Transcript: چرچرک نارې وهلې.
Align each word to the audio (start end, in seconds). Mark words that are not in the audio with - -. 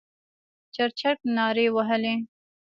چرچرک 0.75 1.19
نارې 1.35 1.67
وهلې. 1.75 2.15